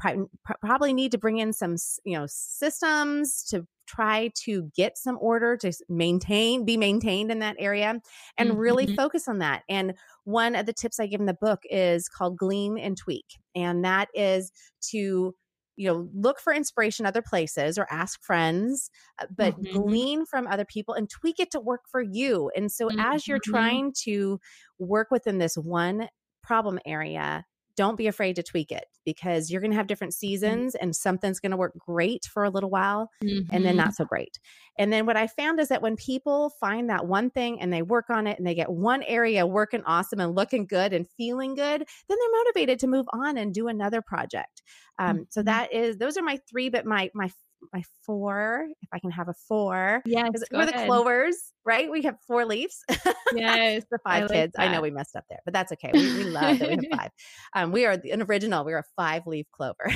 probably 0.62 0.94
need 0.94 1.12
to 1.12 1.18
bring 1.18 1.40
in 1.40 1.52
some 1.52 1.76
you 2.06 2.18
know 2.18 2.26
systems 2.28 3.44
to 3.44 3.68
try 3.88 4.32
to 4.36 4.70
get 4.76 4.98
some 4.98 5.18
order 5.22 5.58
to 5.58 5.72
maintain 5.90 6.66
be 6.66 6.78
maintained 6.78 7.32
in 7.32 7.40
that 7.40 7.56
area 7.60 8.00
and 8.38 8.50
mm-hmm. 8.50 8.58
really 8.58 8.96
focus 8.96 9.28
on 9.28 9.40
that 9.40 9.64
and 9.70 9.94
one 10.26 10.56
of 10.56 10.66
the 10.66 10.74
tips 10.74 11.00
i 11.00 11.08
give 11.08 11.20
in 11.20 11.26
the 11.26 11.34
book 11.34 11.62
is 11.70 12.08
called 12.08 12.38
glean 12.38 12.78
and 12.78 12.98
tweak 12.98 13.26
and 13.56 13.84
that 13.84 14.10
is 14.14 14.52
to 14.82 15.34
you 15.78 15.88
know 15.88 16.10
look 16.14 16.40
for 16.40 16.54
inspiration 16.54 17.06
other 17.06 17.22
places 17.22 17.78
or 17.78 17.88
ask 17.90 18.22
friends 18.22 18.90
uh, 19.22 19.26
but 19.36 19.60
mm-hmm. 19.60 19.80
glean 19.80 20.26
from 20.26 20.48
other 20.48 20.66
people 20.66 20.94
and 20.94 21.10
tweak 21.10 21.40
it 21.40 21.52
to 21.52 21.60
work 21.60 21.82
for 21.90 22.02
you 22.02 22.52
and 22.56 22.72
so 22.72 22.88
mm-hmm. 22.88 23.00
as 23.00 23.28
you're 23.28 23.38
mm-hmm. 23.38 23.52
trying 23.52 23.94
to 24.04 24.40
work 24.80 25.08
within 25.12 25.38
this 25.38 25.56
one 25.56 26.10
problem 26.44 26.80
area 26.86 27.46
don't 27.78 27.96
be 27.96 28.08
afraid 28.08 28.36
to 28.36 28.44
tweak 28.44 28.72
it 28.72 28.86
because 29.06 29.50
you're 29.50 29.62
going 29.62 29.72
to 29.72 29.78
have 29.78 29.88
different 29.88 30.12
mm-hmm. 30.14 30.28
seasons 30.28 30.76
and 30.76 30.96
something's 30.96 31.40
going 31.40 31.52
to 31.52 31.58
work 31.58 31.74
great 31.78 32.26
for 32.26 32.44
a 32.44 32.50
little 32.50 32.70
while 32.70 33.10
mm-hmm. 33.24 33.54
and 33.56 33.64
then 33.64 33.78
not 33.78 33.94
so 33.94 34.04
great. 34.04 34.40
And 34.78 34.92
then 34.92 35.06
what 35.06 35.16
I 35.16 35.28
found 35.28 35.60
is 35.60 35.70
that 35.70 35.82
when 35.82 35.96
people 35.96 36.52
find 36.60 36.90
that 36.90 37.08
one 37.08 37.30
thing 37.30 37.62
and 37.62 37.72
they 37.72 37.82
work 37.82 38.10
on 38.10 38.28
it 38.28 38.38
and 38.38 38.46
they 38.46 38.56
get 38.56 38.70
one 38.70 39.04
area 39.04 39.46
working 39.46 39.84
awesome 39.86 40.20
and 40.20 40.36
looking 40.36 40.66
good 40.66 40.92
and 40.92 41.08
feeling 41.16 41.56
good, 41.56 41.82
then 42.10 42.18
they're 42.20 42.44
motivated 42.44 42.80
to 42.80 42.88
move 42.88 43.06
on 43.14 43.38
and 43.38 43.54
do 43.54 43.68
another 43.68 44.02
project. 44.02 44.62
Um, 45.00 45.16
mm-hmm. 45.16 45.24
So 45.30 45.44
that 45.44 45.74
is 45.74 45.98
those 45.98 46.18
are 46.18 46.24
my 46.24 46.40
three, 46.50 46.70
but 46.70 46.86
my 46.86 47.10
my 47.14 47.32
my 47.74 47.84
four, 48.06 48.68
if 48.82 48.90
I 48.92 49.00
can 49.00 49.12
have 49.12 49.30
a 49.30 49.34
four. 49.34 50.02
Yes. 50.06 50.32
We're 50.52 50.62
ahead. 50.62 50.74
the 50.74 50.86
clovers, 50.86 51.54
right? 51.66 51.90
We 51.90 52.02
have 52.04 52.18
four 52.26 52.46
leaves. 52.46 52.84
Yes. 53.34 53.84
the 53.92 54.00
five 54.04 54.18
I 54.18 54.22
like 54.22 54.32
kids. 54.32 54.54
That. 54.56 54.70
I 54.70 54.72
know 54.72 54.82
we 54.82 54.92
messed 54.92 55.16
up 55.16 55.26
there, 55.30 55.40
but 55.46 55.54
that's 55.54 55.72
okay. 55.74 55.92
We, 55.94 56.02
we 56.18 56.24
love 56.26 56.60
that 56.60 56.70
we 56.70 56.76
have 56.76 56.86
five. 57.00 57.12
Um, 57.54 57.72
we 57.72 57.86
are 57.86 58.00
an 58.04 58.22
original. 58.24 58.64
We're 58.64 58.80
a 58.80 58.84
five 58.96 59.26
leaf 59.28 59.48
clover. 59.52 59.92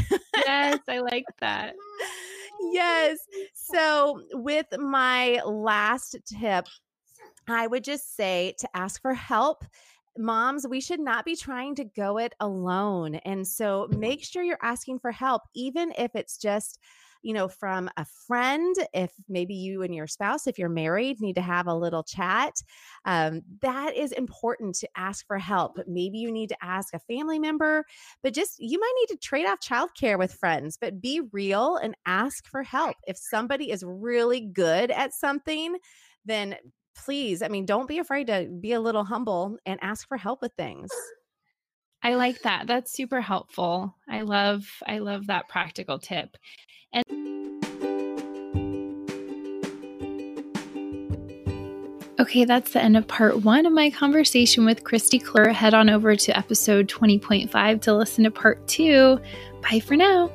yes. 0.46 0.80
I 0.88 1.00
like 1.00 1.26
that. 1.40 1.74
Yes. 2.72 3.20
So, 3.54 4.22
with 4.34 4.68
my 4.78 5.42
last 5.46 6.16
tip, 6.26 6.68
I 7.48 7.68
would 7.68 7.84
just 7.84 8.16
say 8.16 8.54
to 8.60 8.70
ask 8.76 9.02
for 9.02 9.14
help 9.14 9.64
moms, 10.18 10.68
we 10.68 10.82
should 10.82 11.00
not 11.00 11.26
be 11.26 11.36
trying 11.36 11.76
to 11.76 11.84
go 11.84 12.18
it 12.18 12.34
alone. 12.40 13.16
And 13.16 13.48
so 13.48 13.88
make 13.92 14.24
sure 14.24 14.44
you're 14.44 14.58
asking 14.62 15.00
for 15.00 15.12
help, 15.12 15.44
even 15.56 15.94
if 15.98 16.12
it's 16.16 16.38
just 16.38 16.80
you 17.22 17.34
know, 17.34 17.48
from 17.48 17.90
a 17.98 18.06
friend, 18.06 18.76
if 18.94 19.12
maybe 19.30 19.54
you 19.54 19.84
and 19.84 19.94
your 19.94 20.08
spouse, 20.08 20.48
if 20.48 20.58
you're 20.58 20.70
married, 20.70 21.22
need 21.22 21.36
to 21.36 21.42
have 21.42 21.68
a 21.68 21.76
little 21.76 22.04
chat, 22.04 22.62
um, 23.06 23.42
that 23.62 23.96
is 23.96 24.12
important 24.12 24.76
to 24.76 24.90
ask 24.96 25.26
for 25.28 25.38
help. 25.38 25.78
Maybe 25.88 26.18
you 26.18 26.32
need 26.32 26.50
to 26.50 26.58
ask 26.64 26.94
a 26.94 27.00
family 27.00 27.40
member, 27.40 27.86
but 28.24 28.34
just 28.34 28.56
you 28.60 28.80
might 28.80 28.94
need 29.02 29.16
to 29.16 29.20
trade 29.20 29.46
off 29.46 29.60
childcare 29.60 30.18
with 30.18 30.34
friends, 30.34 30.78
but 30.80 31.02
be 31.02 31.22
real 31.32 31.78
and 31.78 31.96
ask 32.06 32.48
for 32.48 32.64
help. 32.64 32.96
If 33.08 33.18
somebody 33.18 33.72
is 33.72 33.84
really 33.86 34.42
good 34.42 34.92
at 34.92 35.14
something, 35.14 35.78
then 36.26 36.56
please, 36.96 37.42
I 37.42 37.48
mean, 37.48 37.66
don't 37.66 37.88
be 37.88 38.00
afraid 38.00 38.28
to 38.28 38.50
be 38.60 38.74
a 38.74 38.82
little 38.82 39.04
humble 39.04 39.58
and 39.66 39.80
ask 39.82 40.08
for 40.08 40.18
help 40.18 40.42
with 40.42 40.54
things. 40.54 40.90
I 42.04 42.16
like 42.16 42.42
that. 42.42 42.68
That's 42.68 42.92
super 42.92 43.22
helpful. 43.22 43.96
I 44.10 44.22
love 44.22 44.66
I 44.88 45.00
love 45.00 45.28
that 45.28 45.48
practical 45.48 46.00
tip. 46.00 46.36
Okay, 52.22 52.46
that's 52.46 52.74
the 52.74 52.80
end 52.80 52.96
of 52.96 53.08
part 53.08 53.42
one 53.44 53.66
of 53.66 53.74
my 53.74 53.90
conversation 53.90 54.64
with 54.64 54.84
Kristi 54.84 55.20
Clover. 55.20 55.52
Head 55.52 55.74
on 55.74 55.90
over 55.90 56.16
to 56.16 56.38
episode 56.38 56.88
20.5 56.88 57.82
to 57.82 57.96
listen 57.96 58.26
to 58.26 58.30
part 58.30 58.68
two. 58.68 59.20
Bye 59.64 59.80
for 59.80 59.96
now. 59.96 60.32